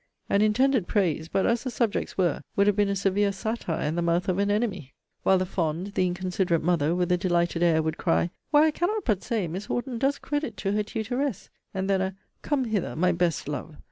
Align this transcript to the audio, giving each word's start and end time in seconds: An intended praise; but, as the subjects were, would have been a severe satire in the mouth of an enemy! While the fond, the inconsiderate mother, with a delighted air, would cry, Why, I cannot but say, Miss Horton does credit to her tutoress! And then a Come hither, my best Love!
An 0.31 0.41
intended 0.41 0.87
praise; 0.87 1.27
but, 1.27 1.45
as 1.45 1.63
the 1.63 1.69
subjects 1.69 2.17
were, 2.17 2.41
would 2.55 2.65
have 2.65 2.75
been 2.75 2.89
a 2.89 2.95
severe 2.95 3.31
satire 3.31 3.83
in 3.85 3.93
the 3.95 4.01
mouth 4.01 4.27
of 4.27 4.39
an 4.39 4.49
enemy! 4.49 4.95
While 5.21 5.37
the 5.37 5.45
fond, 5.45 5.93
the 5.93 6.07
inconsiderate 6.07 6.63
mother, 6.63 6.95
with 6.95 7.11
a 7.11 7.17
delighted 7.17 7.61
air, 7.61 7.83
would 7.83 7.99
cry, 7.99 8.31
Why, 8.49 8.65
I 8.65 8.71
cannot 8.71 9.05
but 9.05 9.21
say, 9.21 9.47
Miss 9.47 9.65
Horton 9.65 9.99
does 9.99 10.17
credit 10.17 10.57
to 10.57 10.71
her 10.71 10.81
tutoress! 10.81 11.51
And 11.71 11.87
then 11.87 12.01
a 12.01 12.15
Come 12.41 12.63
hither, 12.63 12.95
my 12.95 13.11
best 13.11 13.47
Love! 13.47 13.77